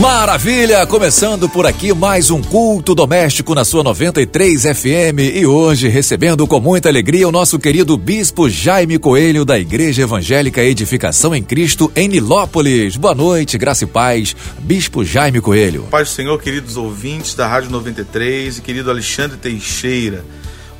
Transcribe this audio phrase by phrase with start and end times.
[0.00, 0.86] Maravilha!
[0.86, 6.60] Começando por aqui mais um culto doméstico na sua 93 FM e hoje recebendo com
[6.60, 12.08] muita alegria o nosso querido Bispo Jaime Coelho da Igreja Evangélica Edificação em Cristo em
[12.08, 12.94] Nilópolis.
[12.98, 15.84] Boa noite, graça e paz, Bispo Jaime Coelho.
[15.90, 20.22] Paz do Senhor, queridos ouvintes da Rádio 93 e querido Alexandre Teixeira.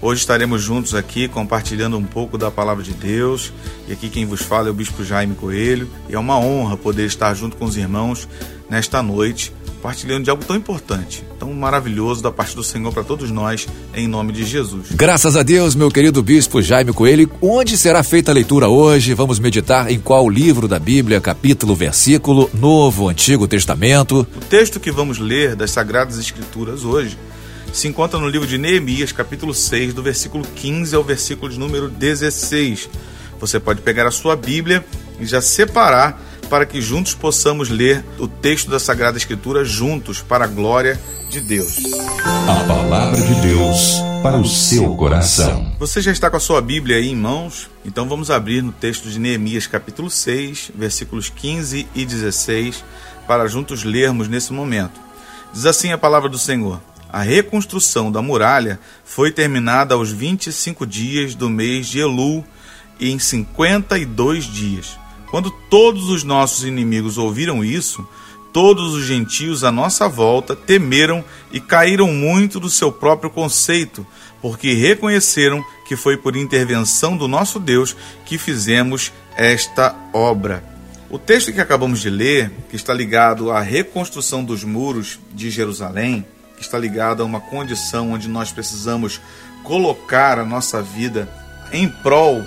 [0.02, 3.50] Hoje estaremos juntos aqui compartilhando um pouco da palavra de Deus.
[3.88, 5.88] E aqui quem vos fala é o Bispo Jaime Coelho.
[6.06, 8.28] E é uma honra poder estar junto com os irmãos
[8.68, 9.52] nesta noite,
[9.82, 14.08] partilhando de algo tão importante, tão maravilhoso da parte do Senhor para todos nós, em
[14.08, 14.88] nome de Jesus.
[14.90, 17.30] Graças a Deus, meu querido bispo Jaime Coelho.
[17.40, 19.14] Onde será feita a leitura hoje?
[19.14, 24.26] Vamos meditar em qual livro da Bíblia, capítulo, versículo, Novo, Antigo Testamento?
[24.36, 27.16] O texto que vamos ler das Sagradas Escrituras hoje
[27.72, 31.88] se encontra no livro de Neemias, capítulo 6, do versículo 15 ao versículo de número
[31.88, 32.88] 16.
[33.38, 34.84] Você pode pegar a sua Bíblia
[35.20, 40.44] e já separar para que juntos possamos ler o texto da Sagrada Escritura juntos para
[40.44, 41.76] a glória de Deus.
[42.24, 45.74] A palavra de Deus para o seu coração.
[45.78, 47.68] Você já está com a sua Bíblia aí em mãos?
[47.84, 52.84] Então vamos abrir no texto de Neemias, capítulo 6, versículos 15 e 16,
[53.26, 55.00] para juntos lermos nesse momento.
[55.52, 61.34] Diz assim a palavra do Senhor: A reconstrução da muralha foi terminada aos 25 dias
[61.34, 62.44] do mês de Elul
[62.98, 64.98] e em 52 dias.
[65.30, 68.06] Quando todos os nossos inimigos ouviram isso,
[68.52, 74.06] todos os gentios à nossa volta temeram e caíram muito do seu próprio conceito,
[74.40, 80.64] porque reconheceram que foi por intervenção do nosso Deus que fizemos esta obra.
[81.10, 86.26] O texto que acabamos de ler, que está ligado à reconstrução dos muros de Jerusalém,
[86.56, 89.20] que está ligado a uma condição onde nós precisamos
[89.62, 91.28] colocar a nossa vida
[91.72, 92.44] em prol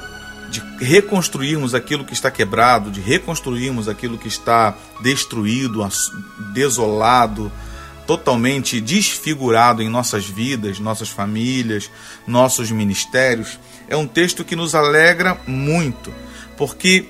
[0.50, 5.88] de reconstruirmos aquilo que está quebrado, de reconstruirmos aquilo que está destruído,
[6.54, 7.52] desolado,
[8.08, 11.92] totalmente desfigurado em nossas vidas, nossas famílias,
[12.26, 16.12] nossos ministérios, é um texto que nos alegra muito,
[16.58, 17.06] porque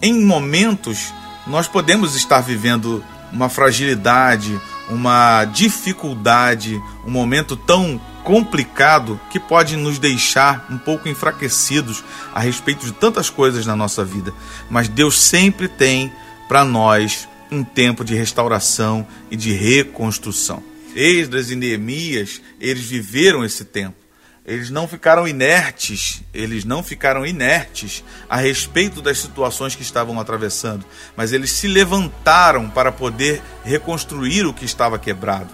[0.00, 1.12] em momentos
[1.46, 4.58] nós podemos estar vivendo uma fragilidade,
[4.88, 12.84] uma dificuldade, um momento tão complicado que pode nos deixar um pouco enfraquecidos a respeito
[12.84, 14.34] de tantas coisas na nossa vida.
[14.68, 16.12] Mas Deus sempre tem
[16.46, 20.62] para nós um tempo de restauração e de reconstrução.
[20.94, 23.96] Esdras e Neemias, eles viveram esse tempo.
[24.44, 30.84] Eles não ficaram inertes, eles não ficaram inertes a respeito das situações que estavam atravessando,
[31.16, 35.48] mas eles se levantaram para poder reconstruir o que estava quebrado.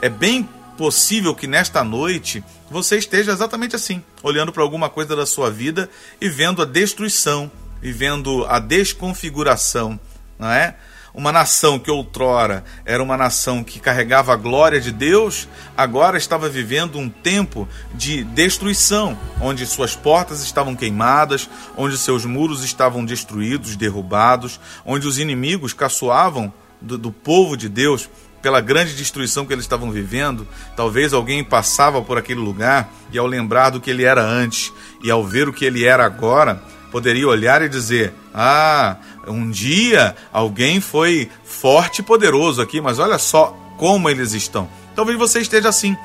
[0.00, 0.48] É bem
[0.80, 5.90] possível que nesta noite você esteja exatamente assim, olhando para alguma coisa da sua vida
[6.18, 7.52] e vendo a destruição,
[7.82, 10.00] e vendo a desconfiguração,
[10.38, 10.74] não é?
[11.12, 15.46] Uma nação que outrora era uma nação que carregava a glória de Deus,
[15.76, 21.46] agora estava vivendo um tempo de destruição, onde suas portas estavam queimadas,
[21.76, 28.08] onde seus muros estavam destruídos, derrubados, onde os inimigos caçoavam do, do povo de Deus
[28.42, 30.46] pela grande destruição que eles estavam vivendo,
[30.76, 35.10] talvez alguém passava por aquele lugar e, ao lembrar do que ele era antes e
[35.10, 38.96] ao ver o que ele era agora, poderia olhar e dizer: Ah,
[39.26, 44.68] um dia alguém foi forte e poderoso aqui, mas olha só como eles estão.
[44.94, 45.96] Talvez você esteja assim.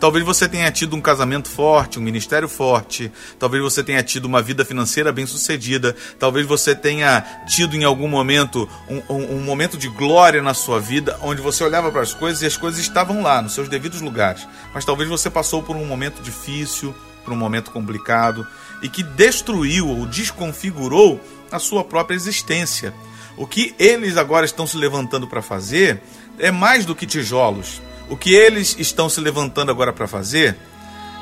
[0.00, 4.42] Talvez você tenha tido um casamento forte, um ministério forte, talvez você tenha tido uma
[4.42, 9.78] vida financeira bem sucedida, talvez você tenha tido em algum momento um, um, um momento
[9.78, 13.22] de glória na sua vida, onde você olhava para as coisas e as coisas estavam
[13.22, 14.46] lá, nos seus devidos lugares.
[14.74, 16.94] Mas talvez você passou por um momento difícil,
[17.24, 18.46] por um momento complicado,
[18.82, 22.92] e que destruiu ou desconfigurou a sua própria existência.
[23.36, 26.02] O que eles agora estão se levantando para fazer
[26.38, 30.56] é mais do que tijolos o que eles estão se levantando agora para fazer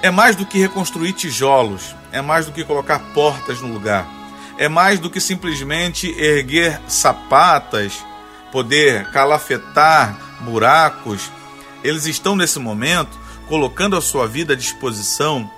[0.03, 4.09] é mais do que reconstruir tijolos, é mais do que colocar portas no lugar,
[4.59, 8.05] é mais do que simplesmente erguer sapatas,
[8.51, 11.31] poder calafetar buracos.
[11.85, 13.19] Eles estão nesse momento
[13.49, 15.49] colocando a sua vida à disposição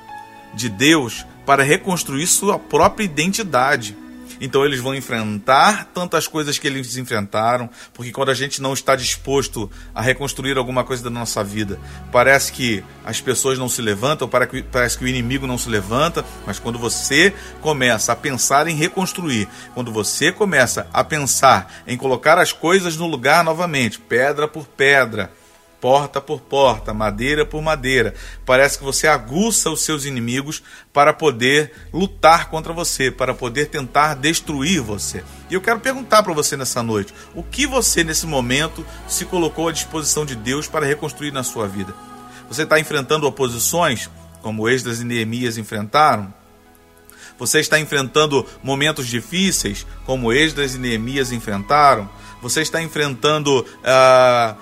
[0.53, 3.97] de Deus para reconstruir sua própria identidade.
[4.40, 8.96] Então eles vão enfrentar tantas coisas que eles enfrentaram, porque quando a gente não está
[8.96, 11.78] disposto a reconstruir alguma coisa da nossa vida,
[12.10, 16.58] parece que as pessoas não se levantam, parece que o inimigo não se levanta, mas
[16.58, 22.52] quando você começa a pensar em reconstruir, quando você começa a pensar em colocar as
[22.52, 25.31] coisas no lugar novamente, pedra por pedra,
[25.84, 28.14] porta por porta, madeira por madeira.
[28.46, 30.62] Parece que você aguça os seus inimigos
[30.94, 35.22] para poder lutar contra você, para poder tentar destruir você.
[35.50, 39.69] E eu quero perguntar para você nessa noite: o que você nesse momento se colocou
[39.69, 41.92] à disposição de Deus para reconstruir na sua vida?
[42.48, 44.08] Você está enfrentando oposições,
[44.40, 46.32] como Esdras e Neemias enfrentaram?
[47.38, 52.08] Você está enfrentando momentos difíceis, como Esdras e Neemias enfrentaram?
[52.40, 54.56] Você está enfrentando ah,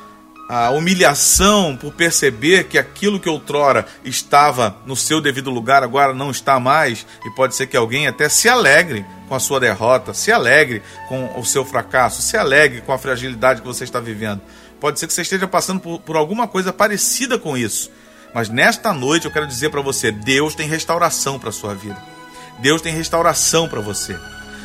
[0.54, 6.30] a humilhação por perceber que aquilo que outrora estava no seu devido lugar agora não
[6.30, 7.06] está mais?
[7.24, 11.40] E pode ser que alguém até se alegre com a sua derrota, se alegre com
[11.40, 14.42] o seu fracasso, se alegre com a fragilidade que você está vivendo.
[14.78, 17.90] Pode ser que você esteja passando por, por alguma coisa parecida com isso.
[18.34, 21.96] Mas nesta noite eu quero dizer para você: Deus tem restauração para a sua vida.
[22.58, 24.18] Deus tem restauração para você.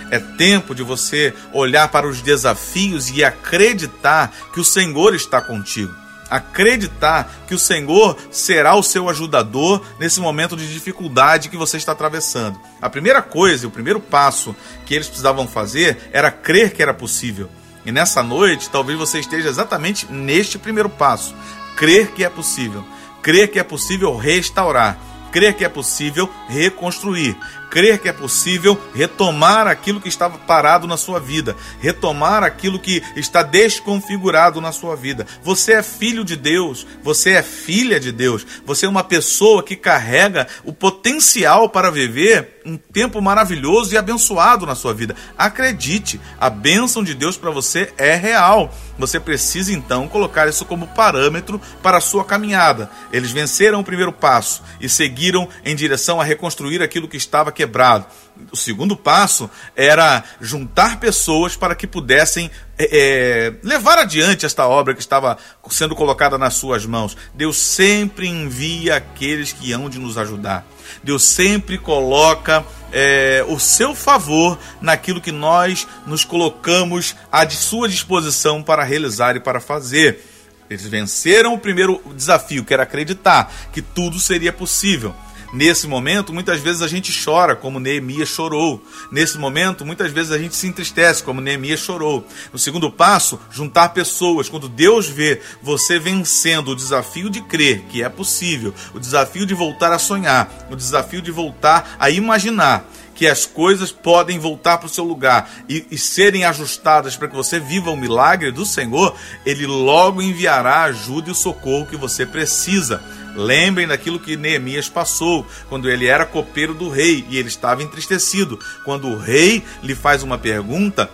[0.10, 5.94] É tempo de você olhar para os desafios e acreditar que o Senhor está contigo.
[6.30, 11.94] Acreditar que o Senhor será o seu ajudador nesse momento de dificuldade que você está
[11.94, 12.60] atravessando.
[12.82, 14.56] A primeira coisa, o primeiro passo
[14.86, 17.50] que eles precisavam fazer era crer que era possível.
[17.86, 21.34] E nessa noite, talvez você esteja exatamente neste primeiro passo:
[21.78, 22.86] crer que é possível.
[23.22, 25.00] Crer que é possível restaurar
[25.32, 27.38] crer que é possível reconstruir,
[27.70, 33.02] crer que é possível retomar aquilo que estava parado na sua vida, retomar aquilo que
[33.16, 35.26] está desconfigurado na sua vida.
[35.44, 39.76] Você é filho de Deus, você é filha de Deus, você é uma pessoa que
[39.76, 45.16] carrega o potencial para viver um tempo maravilhoso e abençoado na sua vida.
[45.38, 48.74] Acredite, a bênção de Deus para você é real.
[48.98, 52.90] Você precisa então colocar isso como parâmetro para a sua caminhada.
[53.12, 58.06] Eles venceram o primeiro passo e seguiram em direção a reconstruir aquilo que estava quebrado.
[58.52, 64.94] O segundo passo era juntar pessoas para que pudessem é, é, levar adiante esta obra
[64.94, 65.40] que estava
[65.72, 67.18] sendo colocada nas suas mãos.
[67.34, 70.68] Deus sempre envia aqueles que hão de nos ajudar.
[71.04, 78.62] Deus sempre coloca é, o seu favor naquilo que nós nos colocamos à sua disposição
[78.62, 80.24] para realizar e para fazer.
[80.70, 85.16] Eles venceram o primeiro desafio, que era acreditar que tudo seria possível.
[85.54, 88.84] Nesse momento, muitas vezes a gente chora, como Neemias chorou.
[89.12, 92.26] Nesse momento, muitas vezes a gente se entristece, como Neemias chorou.
[92.52, 94.50] No segundo passo, juntar pessoas.
[94.50, 99.54] Quando Deus vê você vencendo o desafio de crer que é possível, o desafio de
[99.54, 102.86] voltar a sonhar, o desafio de voltar a imaginar
[103.18, 107.36] que as coisas podem voltar para o seu lugar e, e serem ajustadas para que
[107.36, 111.98] você viva o milagre do Senhor, Ele logo enviará a ajuda e o socorro que
[111.98, 113.02] você precisa.
[113.38, 118.60] Lembrem daquilo que Neemias passou quando ele era copeiro do rei e ele estava entristecido.
[118.84, 121.08] Quando o rei lhe faz uma pergunta,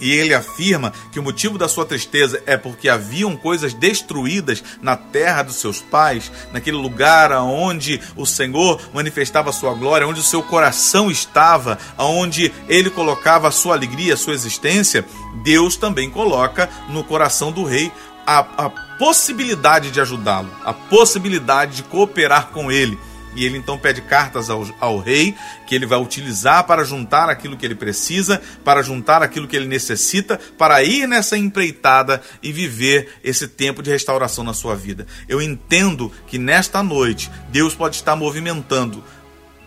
[0.00, 4.96] e ele afirma que o motivo da sua tristeza é porque haviam coisas destruídas na
[4.96, 10.24] terra dos seus pais, naquele lugar onde o Senhor manifestava a sua glória, onde o
[10.24, 15.04] seu coração estava, onde ele colocava a sua alegria, a sua existência.
[15.44, 17.92] Deus também coloca no coração do rei
[18.30, 22.96] a, a possibilidade de ajudá-lo, a possibilidade de cooperar com ele.
[23.34, 25.34] E ele então pede cartas ao, ao, rei,
[25.66, 29.66] que ele vai utilizar para juntar aquilo que ele precisa, para juntar aquilo que ele
[29.66, 35.06] necessita, para ir nessa empreitada e viver esse tempo de restauração na sua vida.
[35.28, 39.02] Eu entendo que nesta noite Deus pode estar movimentando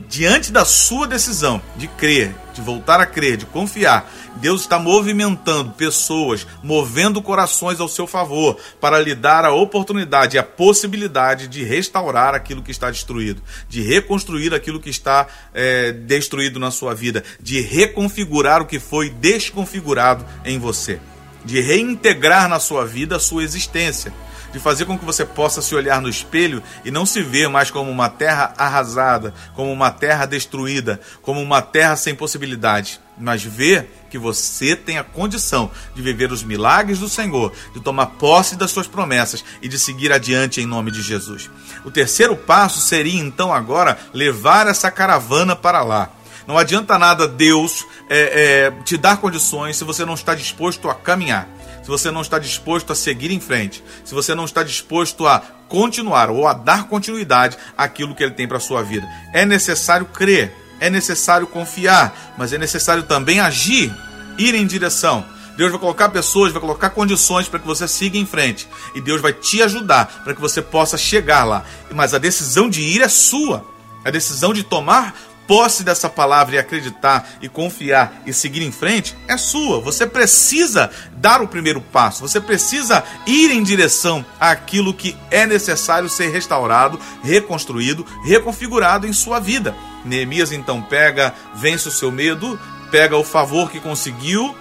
[0.08, 5.72] diante da sua decisão de crer, de voltar a crer, de confiar, Deus está movimentando
[5.72, 11.64] pessoas, movendo corações ao seu favor, para lhe dar a oportunidade e a possibilidade de
[11.64, 17.24] restaurar aquilo que está destruído, de reconstruir aquilo que está é, destruído na sua vida,
[17.40, 21.00] de reconfigurar o que foi desconfigurado em você,
[21.46, 24.14] de reintegrar na sua vida a sua existência
[24.54, 27.72] de fazer com que você possa se olhar no espelho e não se ver mais
[27.72, 33.90] como uma terra arrasada, como uma terra destruída, como uma terra sem possibilidade, mas ver
[34.12, 38.70] que você tem a condição de viver os milagres do Senhor, de tomar posse das
[38.70, 41.50] suas promessas e de seguir adiante em nome de Jesus.
[41.84, 46.12] O terceiro passo seria então agora levar essa caravana para lá.
[46.46, 50.94] Não adianta nada Deus é, é, te dar condições se você não está disposto a
[50.94, 51.48] caminhar
[51.84, 55.40] se você não está disposto a seguir em frente, se você não está disposto a
[55.68, 59.08] continuar ou a dar continuidade àquilo que ele tem para a sua vida.
[59.34, 63.94] É necessário crer, é necessário confiar, mas é necessário também agir,
[64.38, 65.26] ir em direção.
[65.58, 68.68] Deus vai colocar pessoas, vai colocar condições para que você siga em frente.
[68.96, 71.64] E Deus vai te ajudar para que você possa chegar lá.
[71.94, 73.64] Mas a decisão de ir é sua.
[74.04, 75.16] A decisão de tomar
[75.48, 79.82] posse dessa palavra e acreditar e confiar e seguir em frente é sua.
[79.82, 86.10] Você precisa dar o primeiro passo, você precisa ir em direção àquilo que é necessário
[86.10, 89.76] ser restaurado, reconstruído, reconfigurado em sua vida.
[90.06, 92.60] Neemias então pega, vence o seu medo,
[92.92, 94.56] pega o favor que conseguiu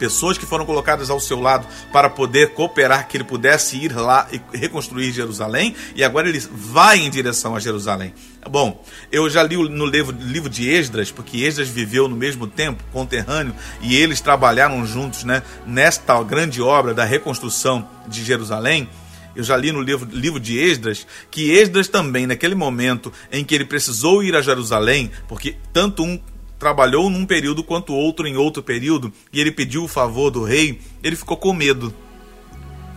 [0.00, 4.26] pessoas que foram colocadas ao seu lado para poder cooperar, que ele pudesse ir lá
[4.32, 8.14] e reconstruir Jerusalém, e agora ele vai em direção a Jerusalém.
[8.48, 12.82] Bom, eu já li no livro, livro de Esdras, porque Esdras viveu no mesmo tempo,
[12.90, 18.88] conterrâneo, e eles trabalharam juntos né, nesta grande obra da reconstrução de Jerusalém.
[19.36, 23.54] Eu já li no livro, livro de Esdras que Esdras também, naquele momento em que
[23.54, 26.18] ele precisou ir a Jerusalém, porque tanto um
[26.60, 30.78] trabalhou num período quanto outro em outro período, e ele pediu o favor do rei,
[31.02, 31.92] ele ficou com medo.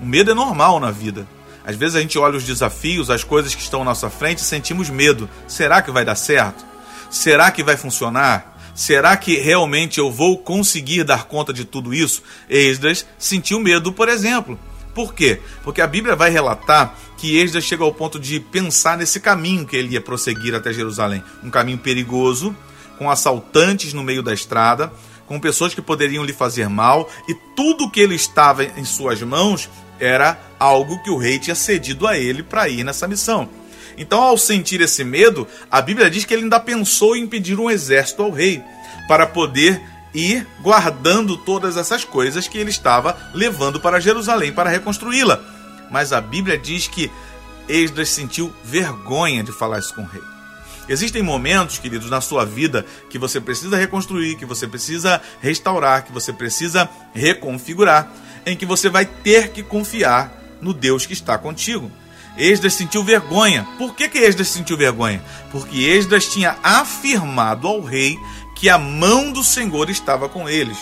[0.01, 1.25] O medo é normal na vida.
[1.65, 4.43] Às vezes a gente olha os desafios, as coisas que estão à nossa frente e
[4.43, 5.29] sentimos medo.
[5.48, 6.65] Será que vai dar certo?
[7.10, 8.60] Será que vai funcionar?
[8.75, 12.22] Será que realmente eu vou conseguir dar conta de tudo isso?
[12.50, 14.60] Esdras sentiu medo, por exemplo.
[14.93, 15.39] Por quê?
[15.63, 19.77] Porque a Bíblia vai relatar que Esdras chega ao ponto de pensar nesse caminho que
[19.77, 21.24] ele ia prosseguir até Jerusalém.
[21.41, 22.53] Um caminho perigoso,
[23.03, 24.91] com assaltantes no meio da estrada,
[25.27, 29.69] com pessoas que poderiam lhe fazer mal, e tudo que ele estava em suas mãos
[30.00, 33.50] era algo que o rei tinha cedido a ele para ir nessa missão.
[33.98, 37.69] Então, ao sentir esse medo, a Bíblia diz que ele ainda pensou em pedir um
[37.69, 38.63] exército ao rei
[39.07, 39.81] para poder
[40.13, 45.43] ir guardando todas essas coisas que ele estava levando para Jerusalém para reconstruí-la.
[45.91, 47.12] Mas a Bíblia diz que
[47.67, 50.33] Esdras sentiu vergonha de falar isso com o rei.
[50.90, 56.12] Existem momentos, queridos, na sua vida que você precisa reconstruir, que você precisa restaurar, que
[56.12, 58.12] você precisa reconfigurar,
[58.46, 61.92] em que você vai ter que confiar no Deus que está contigo.
[62.38, 63.68] Esdras sentiu vergonha.
[63.78, 65.24] Por que, que Esdras sentiu vergonha?
[65.52, 68.18] Porque Esdras tinha afirmado ao rei
[68.56, 70.78] que a mão do Senhor estava com eles.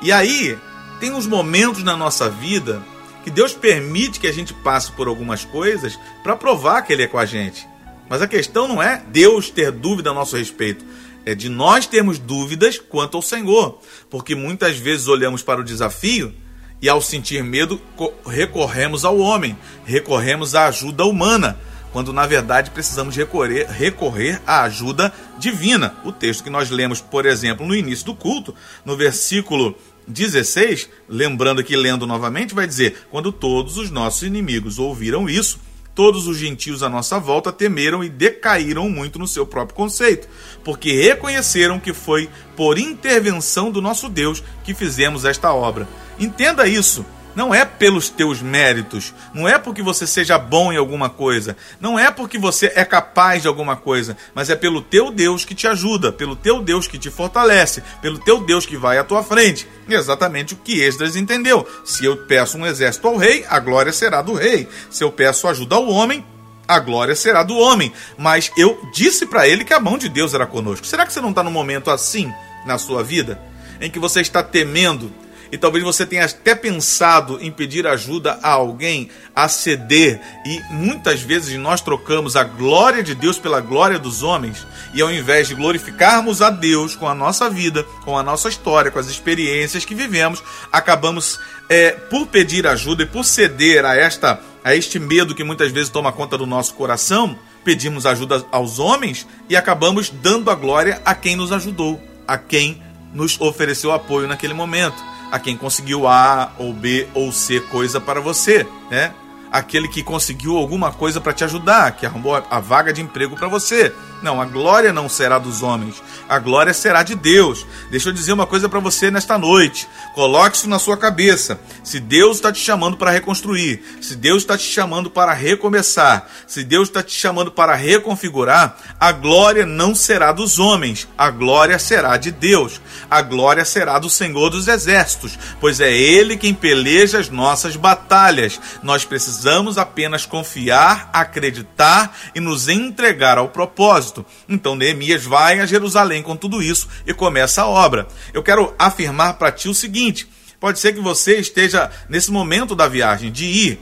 [0.00, 0.56] E aí,
[0.98, 2.82] tem uns momentos na nossa vida
[3.24, 7.06] que Deus permite que a gente passe por algumas coisas para provar que Ele é
[7.06, 7.69] com a gente.
[8.10, 10.84] Mas a questão não é Deus ter dúvida a nosso respeito,
[11.24, 16.34] é de nós termos dúvidas quanto ao Senhor, porque muitas vezes olhamos para o desafio
[16.82, 17.80] e ao sentir medo
[18.26, 21.56] recorremos ao homem, recorremos à ajuda humana,
[21.92, 25.94] quando na verdade precisamos recorrer, recorrer à ajuda divina.
[26.04, 28.52] O texto que nós lemos, por exemplo, no início do culto,
[28.84, 29.76] no versículo
[30.08, 35.60] 16, lembrando que lendo novamente, vai dizer: Quando todos os nossos inimigos ouviram isso,
[35.94, 40.28] Todos os gentios à nossa volta temeram e decaíram muito no seu próprio conceito,
[40.64, 45.88] porque reconheceram que foi por intervenção do nosso Deus que fizemos esta obra.
[46.18, 47.04] Entenda isso.
[47.34, 51.98] Não é pelos teus méritos, não é porque você seja bom em alguma coisa, não
[51.98, 55.66] é porque você é capaz de alguma coisa, mas é pelo teu Deus que te
[55.66, 59.66] ajuda, pelo teu Deus que te fortalece, pelo teu Deus que vai à tua frente.
[59.88, 61.66] exatamente o que Esdras entendeu.
[61.84, 64.68] Se eu peço um exército ao rei, a glória será do rei.
[64.90, 66.24] Se eu peço ajuda ao homem,
[66.66, 67.92] a glória será do homem.
[68.16, 70.86] Mas eu disse para ele que a mão de Deus era conosco.
[70.86, 72.32] Será que você não está num momento assim
[72.64, 73.40] na sua vida?
[73.80, 75.10] Em que você está temendo
[75.52, 81.20] e talvez você tenha até pensado em pedir ajuda a alguém a ceder, e muitas
[81.20, 85.54] vezes nós trocamos a glória de Deus pela glória dos homens, e ao invés de
[85.54, 89.94] glorificarmos a Deus com a nossa vida, com a nossa história, com as experiências que
[89.94, 90.42] vivemos,
[90.72, 91.38] acabamos
[91.68, 95.88] é, por pedir ajuda e por ceder a esta a este medo que muitas vezes
[95.88, 101.14] toma conta do nosso coração, pedimos ajuda aos homens e acabamos dando a glória a
[101.14, 102.82] quem nos ajudou, a quem
[103.14, 108.20] nos ofereceu apoio naquele momento a quem conseguiu A ou B ou C coisa para
[108.20, 109.14] você, né?
[109.52, 113.48] Aquele que conseguiu alguma coisa para te ajudar, que arrumou a vaga de emprego para
[113.48, 113.92] você.
[114.22, 117.66] Não, a glória não será dos homens, a glória será de Deus.
[117.90, 119.88] Deixa eu dizer uma coisa para você nesta noite.
[120.14, 121.58] Coloque isso na sua cabeça.
[121.82, 126.62] Se Deus está te chamando para reconstruir, se Deus está te chamando para recomeçar, se
[126.62, 132.16] Deus está te chamando para reconfigurar, a glória não será dos homens, a glória será
[132.18, 132.80] de Deus.
[133.10, 138.60] A glória será do Senhor dos Exércitos, pois é Ele quem peleja as nossas batalhas.
[138.82, 144.26] Nós precisamos apenas confiar, acreditar e nos entregar ao propósito propósito.
[144.48, 148.06] Então Neemias vai a Jerusalém com tudo isso e começa a obra.
[148.34, 152.88] Eu quero afirmar para ti o seguinte: pode ser que você esteja nesse momento da
[152.88, 153.80] viagem de ir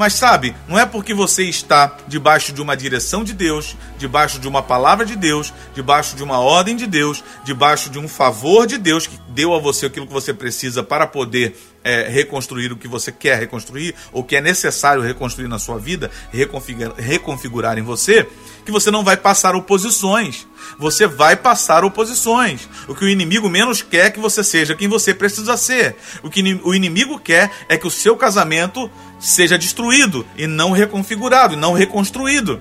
[0.00, 4.48] mas sabe, não é porque você está debaixo de uma direção de Deus, debaixo de
[4.48, 8.78] uma palavra de Deus, debaixo de uma ordem de Deus, debaixo de um favor de
[8.78, 12.88] Deus que deu a você aquilo que você precisa para poder é, reconstruir o que
[12.88, 18.26] você quer reconstruir, ou que é necessário reconstruir na sua vida, reconfigurar, reconfigurar em você,
[18.64, 20.46] que você não vai passar oposições.
[20.78, 22.68] Você vai passar oposições.
[22.86, 25.96] O que o inimigo menos quer é que você seja quem você precisa ser.
[26.22, 31.54] O que o inimigo quer é que o seu casamento seja destruído e não reconfigurado,
[31.54, 32.60] e não reconstruído.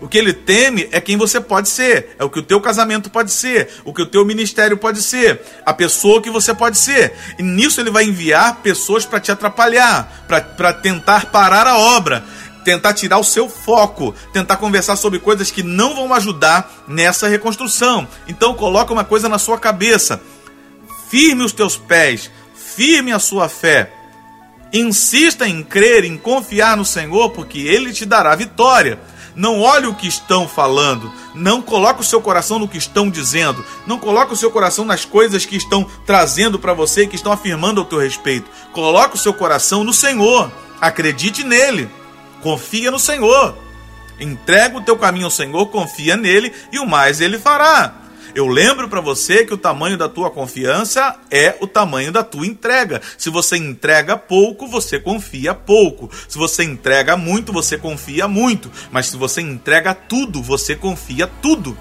[0.00, 3.10] O que ele teme é quem você pode ser, é o que o teu casamento
[3.10, 7.12] pode ser, o que o teu ministério pode ser, a pessoa que você pode ser.
[7.38, 10.24] E nisso ele vai enviar pessoas para te atrapalhar,
[10.56, 12.24] para tentar parar a obra,
[12.64, 18.08] tentar tirar o seu foco, tentar conversar sobre coisas que não vão ajudar nessa reconstrução.
[18.26, 20.20] Então coloca uma coisa na sua cabeça.
[21.10, 23.92] Firme os teus pés, firme a sua fé.
[24.72, 28.98] Insista em crer, em confiar no Senhor, porque ele te dará vitória.
[29.34, 33.64] Não olhe o que estão falando, não coloque o seu coração no que estão dizendo,
[33.86, 37.80] não coloque o seu coração nas coisas que estão trazendo para você, que estão afirmando
[37.80, 38.50] ao teu respeito.
[38.72, 40.50] Coloque o seu coração no Senhor.
[40.80, 41.88] Acredite nele.
[42.42, 43.56] Confia no Senhor.
[44.18, 47.94] Entrega o teu caminho ao Senhor, confia nele e o mais ele fará.
[48.34, 52.46] Eu lembro para você que o tamanho da tua confiança é o tamanho da tua
[52.46, 53.00] entrega.
[53.18, 56.10] Se você entrega pouco, você confia pouco.
[56.28, 58.70] Se você entrega muito, você confia muito.
[58.90, 61.76] Mas se você entrega tudo, você confia tudo.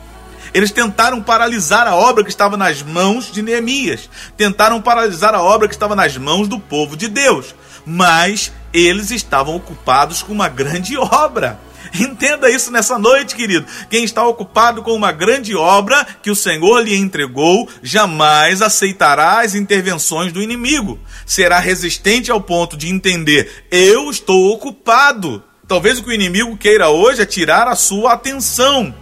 [0.54, 4.10] Eles tentaram paralisar a obra que estava nas mãos de Neemias.
[4.36, 7.54] Tentaram paralisar a obra que estava nas mãos do povo de Deus.
[7.86, 11.60] Mas eles estavam ocupados com uma grande obra.
[12.00, 13.66] Entenda isso nessa noite, querido.
[13.90, 19.56] Quem está ocupado com uma grande obra que o Senhor lhe entregou, jamais aceitará as
[19.56, 21.00] intervenções do inimigo.
[21.26, 25.44] Será resistente ao ponto de entender: eu estou ocupado.
[25.68, 28.94] Talvez o que o inimigo queira hoje é tirar a sua atenção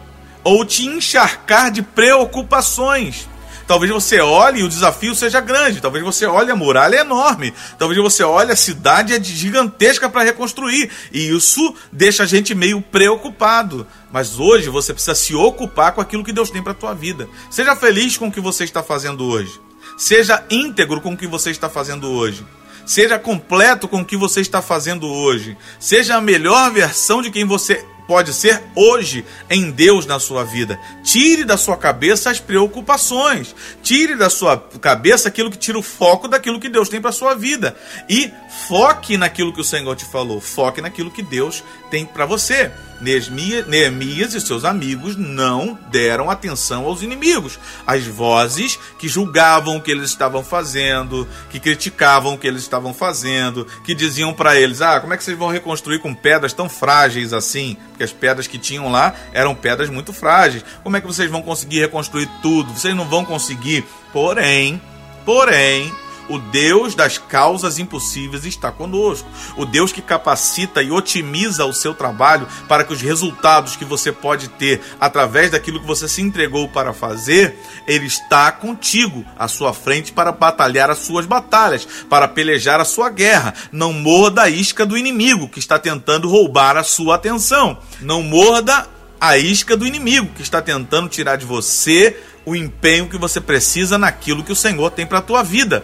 [0.44, 3.28] ou te encharcar de preocupações.
[3.68, 5.82] Talvez você olhe e o desafio seja grande.
[5.82, 7.54] Talvez você olhe a muralha é enorme.
[7.78, 10.90] Talvez você olhe a cidade é gigantesca para reconstruir.
[11.12, 13.86] E isso deixa a gente meio preocupado.
[14.12, 17.28] Mas hoje você precisa se ocupar com aquilo que Deus tem para a tua vida.
[17.52, 19.60] Seja feliz com o que você está fazendo hoje.
[19.98, 22.46] Seja íntegro com o que você está fazendo hoje.
[22.86, 25.58] Seja completo com o que você está fazendo hoje.
[25.78, 30.80] Seja a melhor versão de quem você pode ser hoje em Deus na sua vida.
[31.04, 33.54] Tire da sua cabeça as preocupações.
[33.84, 37.36] Tire da sua cabeça aquilo que tira o foco daquilo que Deus tem para sua
[37.36, 37.76] vida
[38.10, 38.32] e
[38.68, 40.40] foque naquilo que o Senhor te falou.
[40.40, 42.72] Foque naquilo que Deus tem para você.
[43.00, 49.92] Neemias e seus amigos não deram atenção aos inimigos, às vozes que julgavam o que
[49.92, 55.00] eles estavam fazendo, que criticavam o que eles estavam fazendo, que diziam para eles: Ah,
[55.00, 57.78] como é que vocês vão reconstruir com pedras tão frágeis assim?
[57.98, 60.64] Porque as pedras que tinham lá eram pedras muito frágeis.
[60.84, 62.72] Como é que vocês vão conseguir reconstruir tudo?
[62.72, 63.84] Vocês não vão conseguir.
[64.14, 64.80] Porém,
[65.26, 65.92] porém,
[66.30, 69.28] o Deus das causas impossíveis está conosco.
[69.56, 74.12] O Deus que capacita e otimiza o seu trabalho para que os resultados que você
[74.12, 79.74] pode ter através daquilo que você se entregou para fazer, ele está contigo, à sua
[79.74, 83.54] frente para batalhar as suas batalhas, para pelejar a sua guerra.
[83.72, 87.78] Não morda a isca do inimigo que está tentando roubar a sua atenção.
[88.02, 88.88] Não morda
[89.20, 93.98] a isca do inimigo que está tentando tirar de você o empenho que você precisa
[93.98, 95.84] naquilo que o Senhor tem para a tua vida.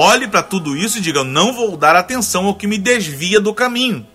[0.00, 3.40] Olhe para tudo isso e diga: eu não vou dar atenção ao que me desvia
[3.40, 4.06] do caminho.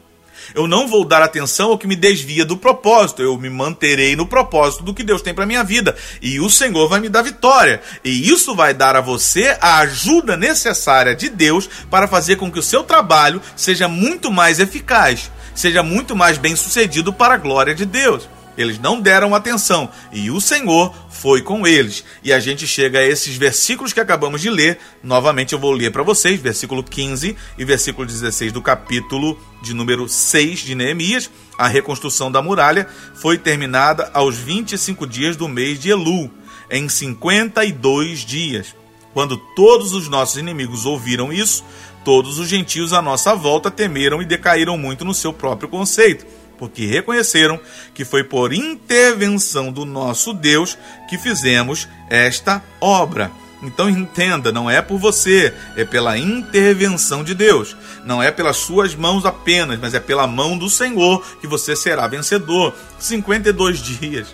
[0.56, 3.22] Eu não vou dar atenção ao que me desvia do propósito.
[3.22, 5.94] Eu me manterei no propósito do que Deus tem para minha vida.
[6.22, 7.82] E o Senhor vai me dar vitória.
[8.02, 12.60] E isso vai dar a você a ajuda necessária de Deus para fazer com que
[12.60, 17.76] o seu trabalho seja muito mais eficaz, seja muito mais bem sucedido para a glória
[17.76, 18.30] de Deus.
[18.58, 22.04] Eles não deram atenção e o Senhor foi com eles.
[22.24, 24.78] E a gente chega a esses versículos que acabamos de ler.
[25.02, 30.08] Novamente eu vou ler para vocês, versículo 15 e versículo 16 do capítulo de número
[30.08, 31.30] 6 de Neemias.
[31.58, 36.30] A reconstrução da muralha foi terminada aos 25 dias do mês de Elu,
[36.70, 38.76] em 52 dias.
[39.14, 41.64] Quando todos os nossos inimigos ouviram isso,
[42.04, 46.26] todos os gentios à nossa volta temeram e decaíram muito no seu próprio conceito
[46.64, 47.60] porque reconheceram
[47.94, 50.78] que foi por intervenção do nosso Deus
[51.10, 53.30] que fizemos esta obra.
[53.62, 57.76] Então entenda, não é por você, é pela intervenção de Deus.
[58.06, 62.08] Não é pelas suas mãos apenas, mas é pela mão do Senhor que você será
[62.08, 62.74] vencedor.
[62.98, 64.34] 52 dias.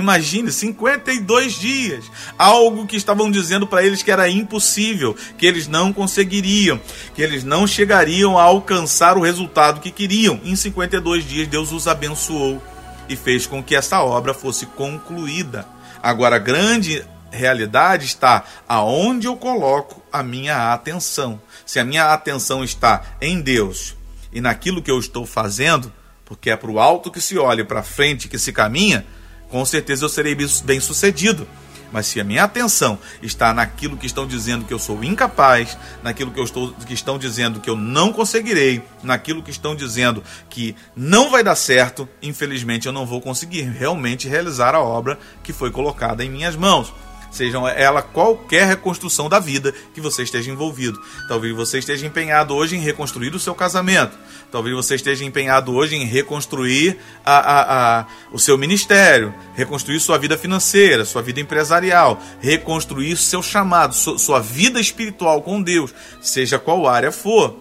[0.00, 2.04] Imagine, 52 dias.
[2.38, 6.80] Algo que estavam dizendo para eles que era impossível, que eles não conseguiriam,
[7.14, 10.40] que eles não chegariam a alcançar o resultado que queriam.
[10.44, 12.62] Em 52 dias, Deus os abençoou
[13.08, 15.66] e fez com que essa obra fosse concluída.
[16.02, 21.40] Agora, grande realidade está aonde eu coloco a minha atenção.
[21.64, 23.94] Se a minha atenção está em Deus
[24.32, 25.92] e naquilo que eu estou fazendo,
[26.24, 29.06] porque é para o alto que se olha, para frente que se caminha,
[29.48, 31.46] com certeza eu serei bem sucedido.
[31.92, 36.32] Mas se a minha atenção está naquilo que estão dizendo que eu sou incapaz, naquilo
[36.32, 40.74] que, eu estou, que estão dizendo que eu não conseguirei, naquilo que estão dizendo que
[40.94, 45.70] não vai dar certo, infelizmente eu não vou conseguir realmente realizar a obra que foi
[45.70, 46.92] colocada em minhas mãos
[47.36, 51.00] sejam ela qualquer reconstrução da vida que você esteja envolvido.
[51.28, 54.16] Talvez você esteja empenhado hoje em reconstruir o seu casamento.
[54.50, 60.18] Talvez você esteja empenhado hoje em reconstruir a, a, a, o seu ministério, reconstruir sua
[60.18, 66.58] vida financeira, sua vida empresarial, reconstruir seu chamado, sua, sua vida espiritual com Deus, seja
[66.58, 67.58] qual área for.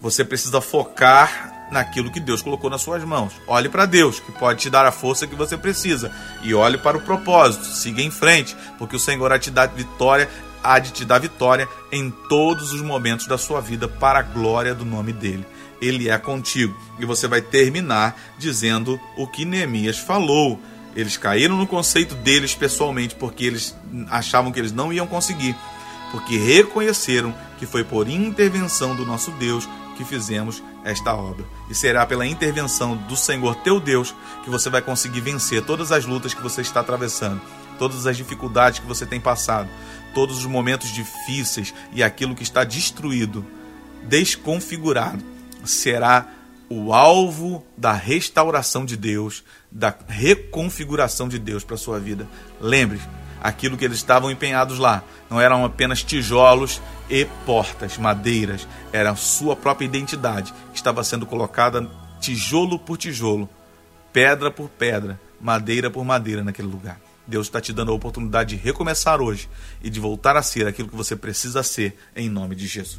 [0.00, 3.32] Você precisa focar naquilo que Deus colocou nas suas mãos.
[3.46, 6.10] Olhe para Deus, que pode te dar a força que você precisa,
[6.42, 7.64] e olhe para o propósito.
[7.64, 10.28] Siga em frente, porque o Senhor há te dar vitória,
[10.62, 14.74] há de te dar vitória em todos os momentos da sua vida para a glória
[14.74, 15.46] do nome dele.
[15.80, 16.76] Ele é contigo.
[16.98, 20.60] E você vai terminar dizendo o que Neemias falou.
[20.96, 23.76] Eles caíram no conceito deles pessoalmente porque eles
[24.10, 25.54] achavam que eles não iam conseguir,
[26.10, 31.44] porque reconheceram que foi por intervenção do nosso Deus que fizemos esta obra.
[31.68, 36.04] E será pela intervenção do Senhor teu Deus que você vai conseguir vencer todas as
[36.04, 37.40] lutas que você está atravessando,
[37.78, 39.68] todas as dificuldades que você tem passado,
[40.14, 43.44] todos os momentos difíceis e aquilo que está destruído,
[44.04, 45.24] desconfigurado,
[45.64, 46.26] será
[46.70, 52.28] o alvo da restauração de Deus, da reconfiguração de Deus para sua vida.
[52.60, 53.00] Lembre,
[53.42, 59.16] aquilo que eles estavam empenhados lá não eram apenas tijolos e portas, madeiras, era a
[59.16, 61.88] sua própria identidade que estava sendo colocada
[62.20, 63.48] tijolo por tijolo,
[64.12, 67.07] pedra por pedra, madeira por madeira naquele lugar.
[67.28, 69.50] Deus está te dando a oportunidade de recomeçar hoje
[69.84, 72.98] e de voltar a ser aquilo que você precisa ser, em nome de Jesus.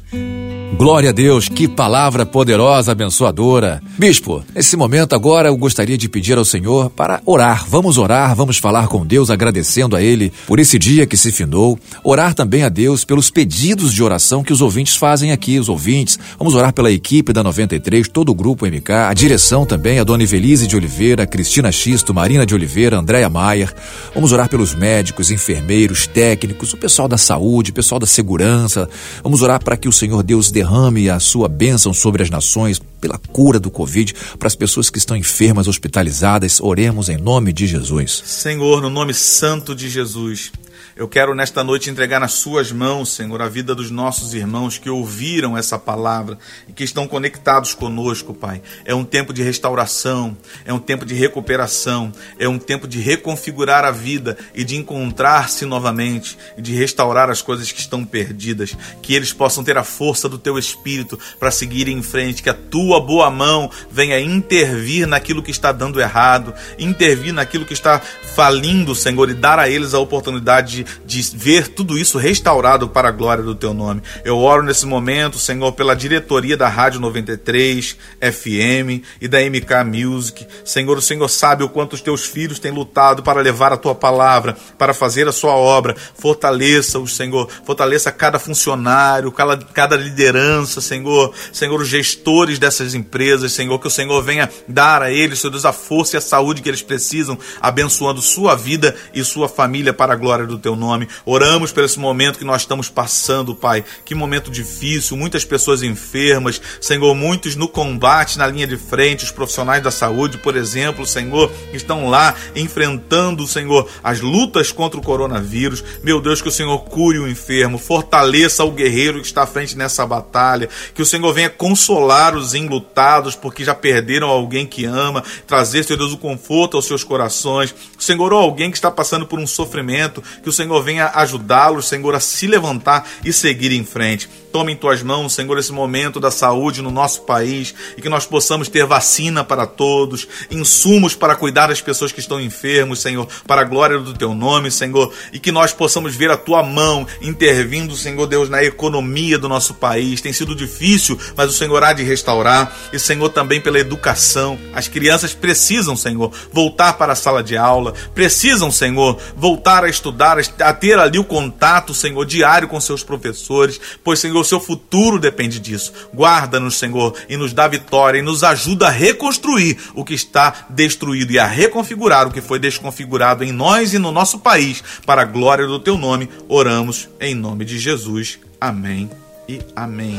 [0.76, 3.82] Glória a Deus, que palavra poderosa, abençoadora.
[3.98, 7.66] Bispo, nesse momento agora eu gostaria de pedir ao Senhor para orar.
[7.68, 11.76] Vamos orar, vamos falar com Deus, agradecendo a Ele por esse dia que se findou.
[12.04, 16.18] Orar também a Deus pelos pedidos de oração que os ouvintes fazem aqui, os ouvintes.
[16.38, 20.22] Vamos orar pela equipe da 93, todo o grupo MK, a direção também, a Dona
[20.22, 23.74] Evelise de Oliveira, Cristina Xisto, Marina de Oliveira, Andréia Maier.
[24.20, 28.86] Vamos orar pelos médicos, enfermeiros, técnicos, o pessoal da saúde, o pessoal da segurança.
[29.22, 33.16] Vamos orar para que o Senhor Deus derrame a sua bênção sobre as nações, pela
[33.16, 36.60] cura do Covid, para as pessoas que estão enfermas, hospitalizadas.
[36.60, 38.22] Oremos em nome de Jesus.
[38.26, 40.52] Senhor, no nome santo de Jesus.
[41.00, 44.90] Eu quero nesta noite entregar nas Suas mãos, Senhor, a vida dos nossos irmãos que
[44.90, 46.36] ouviram essa palavra
[46.68, 48.60] e que estão conectados conosco, Pai.
[48.84, 53.82] É um tempo de restauração, é um tempo de recuperação, é um tempo de reconfigurar
[53.82, 58.76] a vida e de encontrar-se novamente e de restaurar as coisas que estão perdidas.
[59.00, 62.54] Que eles possam ter a força do Teu Espírito para seguir em frente, que a
[62.54, 67.98] Tua boa mão venha intervir naquilo que está dando errado, intervir naquilo que está
[68.34, 73.08] falindo, Senhor, e dar a eles a oportunidade de de ver tudo isso restaurado para
[73.08, 74.02] a glória do teu nome.
[74.24, 80.46] Eu oro nesse momento, Senhor, pela diretoria da Rádio 93 FM e da MK Music.
[80.64, 83.94] Senhor, o Senhor sabe o quanto os teus filhos têm lutado para levar a tua
[83.94, 85.96] palavra, para fazer a sua obra.
[86.14, 87.48] Fortaleça-os, Senhor.
[87.64, 91.32] Fortaleça cada funcionário, cada, cada liderança, Senhor.
[91.52, 95.64] Senhor, os gestores dessas empresas, Senhor, que o Senhor venha dar a eles, Senhor Deus,
[95.64, 100.12] a força e a saúde que eles precisam, abençoando sua vida e sua família para
[100.12, 101.08] a glória do teu nome.
[101.24, 103.84] Oramos por esse momento que nós estamos passando, Pai.
[104.04, 109.30] Que momento difícil, muitas pessoas enfermas, Senhor, muitos no combate, na linha de frente, os
[109.30, 115.82] profissionais da saúde, por exemplo, Senhor, estão lá enfrentando, Senhor, as lutas contra o coronavírus.
[116.02, 119.76] Meu Deus, que o Senhor cure o enfermo, fortaleça o guerreiro que está à frente
[119.76, 125.22] nessa batalha, que o Senhor venha consolar os enlutados porque já perderam alguém que ama,
[125.46, 127.74] trazer, Senhor Deus, o conforto aos seus corações.
[127.98, 132.14] Senhor, ou alguém que está passando por um sofrimento, que o Senhor venha ajudá-los, Senhor,
[132.14, 134.28] a se levantar e seguir em frente.
[134.52, 138.26] Tome em tuas mãos, Senhor, esse momento da saúde no nosso país e que nós
[138.26, 143.60] possamos ter vacina para todos, insumos para cuidar das pessoas que estão enfermos, Senhor, para
[143.60, 147.94] a glória do teu nome, Senhor, e que nós possamos ver a tua mão intervindo,
[147.94, 150.20] Senhor Deus, na economia do nosso país.
[150.20, 154.58] Tem sido difícil, mas o Senhor há de restaurar, e Senhor também pela educação.
[154.74, 160.38] As crianças precisam, Senhor, voltar para a sala de aula, precisam, Senhor, voltar a estudar
[160.58, 165.18] a ter ali o contato, Senhor, diário com seus professores, pois, Senhor, o seu futuro
[165.18, 165.92] depende disso.
[166.14, 171.32] Guarda-nos, Senhor, e nos dá vitória e nos ajuda a reconstruir o que está destruído
[171.32, 175.26] e a reconfigurar o que foi desconfigurado em nós e no nosso país, para a
[175.26, 176.28] glória do teu nome.
[176.48, 178.38] Oramos em nome de Jesus.
[178.60, 179.10] Amém
[179.48, 180.18] e amém.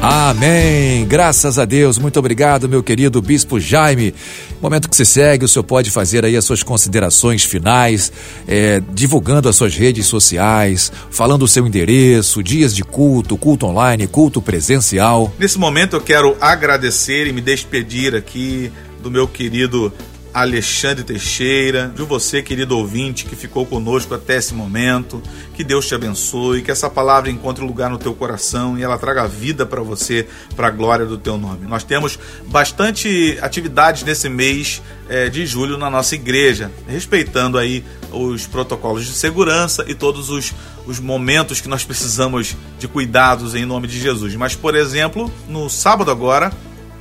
[0.00, 1.04] Amém.
[1.06, 1.98] Graças a Deus.
[1.98, 4.14] Muito obrigado, meu querido Bispo Jaime.
[4.62, 8.12] Momento que se segue, o senhor pode fazer aí as suas considerações finais,
[8.46, 14.06] é, divulgando as suas redes sociais, falando o seu endereço, dias de culto, culto online,
[14.06, 15.32] culto presencial.
[15.36, 18.70] Nesse momento eu quero agradecer e me despedir aqui
[19.02, 19.92] do meu querido
[20.40, 25.20] Alexandre Teixeira, de você, querido ouvinte, que ficou conosco até esse momento.
[25.52, 29.26] Que Deus te abençoe, que essa palavra encontre lugar no teu coração e ela traga
[29.26, 31.66] vida para você, para a glória do teu nome.
[31.66, 38.46] Nós temos bastante atividades nesse mês é, de julho na nossa igreja, respeitando aí os
[38.46, 40.54] protocolos de segurança e todos os,
[40.86, 44.36] os momentos que nós precisamos de cuidados em nome de Jesus.
[44.36, 46.52] Mas, por exemplo, no sábado agora,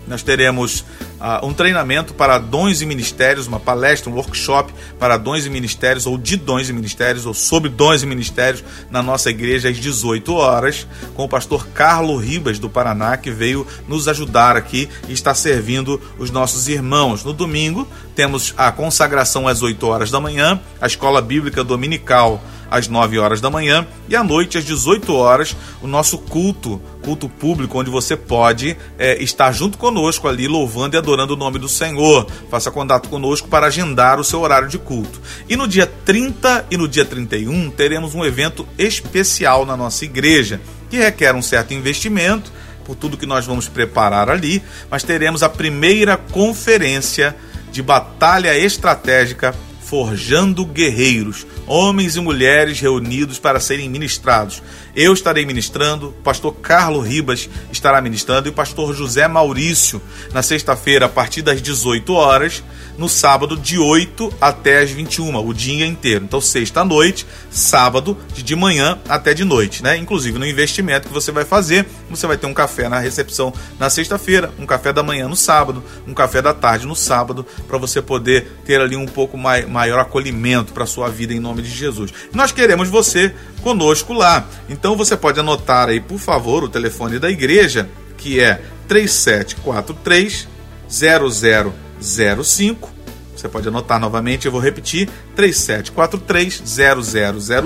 [0.07, 0.85] nós teremos
[1.19, 6.05] uh, um treinamento para dons e ministérios, uma palestra, um workshop para dons e ministérios,
[6.05, 10.33] ou de dons e ministérios, ou sobre dons e ministérios, na nossa igreja às 18
[10.33, 15.33] horas, com o pastor Carlo Ribas, do Paraná, que veio nos ajudar aqui e está
[15.33, 17.23] servindo os nossos irmãos.
[17.23, 22.87] No domingo, temos a consagração às 8 horas da manhã, a escola bíblica dominical às
[22.87, 27.79] 9 horas da manhã e à noite às 18 horas o nosso culto, culto público,
[27.79, 32.27] onde você pode é, estar junto conosco ali louvando e adorando o nome do Senhor.
[32.49, 35.21] Faça contato conosco para agendar o seu horário de culto.
[35.47, 40.59] E no dia 30 e no dia 31 teremos um evento especial na nossa igreja
[40.89, 42.51] que requer um certo investimento
[42.85, 47.35] por tudo que nós vamos preparar ali, mas teremos a primeira conferência
[47.69, 49.53] de batalha estratégica
[49.87, 54.61] Forjando Guerreiros, homens e mulheres reunidos para serem ministrados.
[54.93, 60.01] Eu estarei ministrando, o pastor Carlos Ribas estará ministrando e o pastor José Maurício
[60.33, 62.63] na sexta-feira a partir das 18 horas,
[62.97, 66.25] no sábado de 8 até as 21, o dia inteiro.
[66.25, 69.95] Então sexta à noite, sábado de manhã até de noite, né?
[69.97, 73.89] Inclusive no investimento que você vai fazer, você vai ter um café na recepção na
[73.89, 78.01] sexta-feira, um café da manhã no sábado, um café da tarde no sábado, para você
[78.01, 82.11] poder ter ali um pouco mais, maior acolhimento para sua vida em nome de Jesus.
[82.33, 84.43] Nós queremos você conosco lá.
[84.67, 87.87] Então você pode anotar aí, por favor, o telefone da igreja,
[88.17, 90.47] que é 3743
[90.89, 92.89] 0005.
[93.35, 96.63] Você pode anotar novamente, eu vou repetir: 3743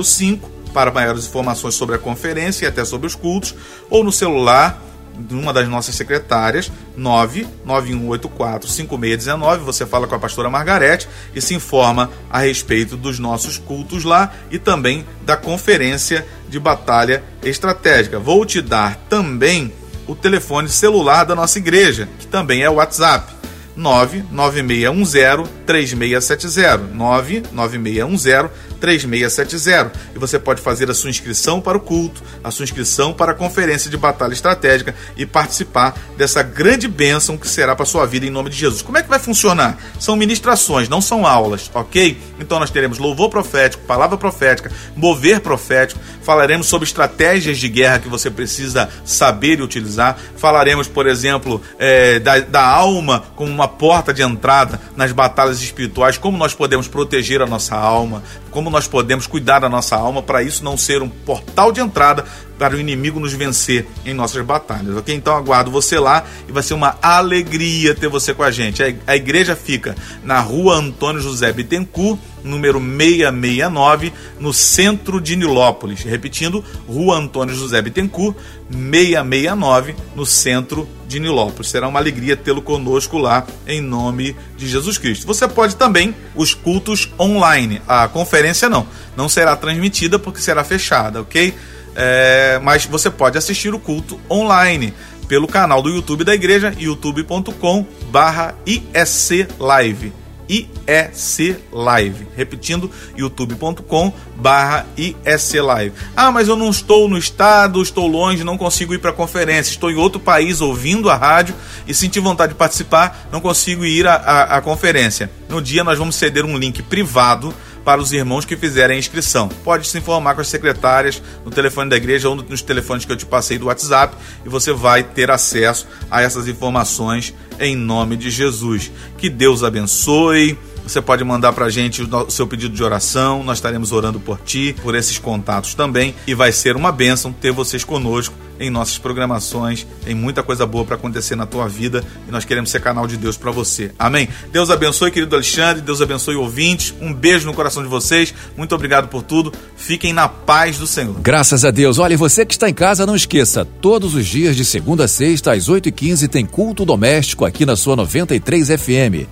[0.04, 3.56] 0005 para maiores informações sobre a conferência e até sobre os cultos,
[3.90, 4.84] ou no celular
[5.22, 9.60] de uma das nossas secretárias, 991845619.
[9.60, 14.34] Você fala com a pastora Margarete e se informa a respeito dos nossos cultos lá
[14.50, 18.20] e também da conferência de batalha estratégica.
[18.20, 19.74] Vou te dar também
[20.08, 23.42] o telefone celular da nossa igreja, que também é o WhatsApp.
[23.76, 28.52] 99610 3670 99610
[28.82, 33.32] 3670 e você pode fazer a sua inscrição para o culto, a sua inscrição para
[33.32, 38.06] a conferência de batalha estratégica e participar dessa grande bênção que será para a sua
[38.08, 38.82] vida em nome de Jesus.
[38.82, 39.78] Como é que vai funcionar?
[40.00, 42.20] São ministrações, não são aulas, ok?
[42.40, 48.10] Então nós teremos louvor profético, palavra profética, mover profético, falaremos sobre estratégias de guerra que
[48.10, 54.12] você precisa saber e utilizar, falaremos, por exemplo, é, da, da alma como uma porta
[54.12, 59.28] de entrada nas batalhas espirituais, como nós podemos proteger a nossa alma, como nós podemos
[59.28, 62.26] cuidar da nossa alma para isso não ser um portal de entrada
[62.62, 65.16] para o inimigo nos vencer em nossas batalhas, ok?
[65.16, 68.84] Então aguardo você lá e vai ser uma alegria ter você com a gente.
[69.08, 76.04] A igreja fica na rua Antônio José Bittencourt, número 669, no centro de Nilópolis.
[76.04, 78.38] Repetindo, rua Antônio José Bittencourt,
[78.70, 81.72] 669, no centro de Nilópolis.
[81.72, 85.26] Será uma alegria tê-lo conosco lá, em nome de Jesus Cristo.
[85.26, 87.82] Você pode também os cultos online.
[87.88, 88.86] A conferência não,
[89.18, 91.56] não será transmitida porque será fechada, ok?
[91.96, 94.94] É, mas você pode assistir o culto online
[95.28, 100.14] pelo canal do YouTube da igreja, youtube.com barra IEC Live.
[100.50, 102.28] IEC Live.
[102.36, 105.96] Repetindo, youtube.com barra IEC Live.
[106.16, 109.72] Ah, mas eu não estou no estado, estou longe, não consigo ir para a conferência,
[109.72, 111.56] estou em outro país ouvindo a rádio
[111.88, 115.32] e senti vontade de participar, não consigo ir à conferência.
[115.48, 119.50] No dia nós vamos ceder um link privado para os irmãos que fizerem a inscrição.
[119.64, 123.18] Pode se informar com as secretárias no telefone da igreja ou nos telefones que eu
[123.18, 124.16] te passei do WhatsApp
[124.46, 128.92] e você vai ter acesso a essas informações em nome de Jesus.
[129.18, 133.92] Que Deus abençoe Você pode mandar pra gente o seu pedido de oração, nós estaremos
[133.92, 138.34] orando por ti, por esses contatos também, e vai ser uma bênção ter vocês conosco
[138.62, 139.86] em nossas programações.
[140.06, 143.18] Tem muita coisa boa para acontecer na tua vida e nós queremos ser canal de
[143.18, 143.92] Deus para você.
[143.98, 144.30] Amém.
[144.52, 146.94] Deus abençoe, querido Alexandre, Deus abençoe ouvintes.
[147.02, 148.34] Um beijo no coração de vocês.
[148.56, 149.52] Muito obrigado por tudo.
[149.76, 151.20] Fiquem na paz do Senhor.
[151.20, 151.98] Graças a Deus.
[151.98, 155.54] Olha, você que está em casa, não esqueça, todos os dias de segunda a sexta
[155.54, 159.28] às 8h15 tem culto doméstico aqui na sua 93 FM.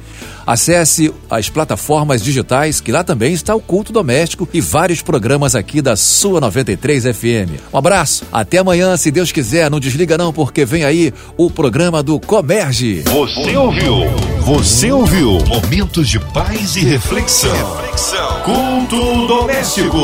[0.49, 5.79] Acesse as plataformas digitais, que lá também está o culto doméstico e vários programas aqui
[5.79, 7.61] da sua 93 FM.
[7.71, 9.69] Um abraço, até amanhã, se Deus quiser.
[9.69, 13.01] Não desliga não, porque vem aí o programa do Comerge.
[13.01, 14.05] Você ouviu?
[14.39, 15.39] Você ouviu?
[15.45, 17.51] Momentos de paz e reflexão.
[17.51, 18.41] reflexão.
[18.43, 19.97] Culto doméstico.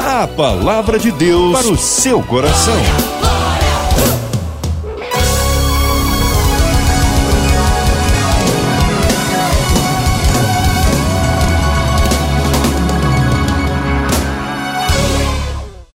[0.00, 3.33] A palavra de Deus para o seu coração.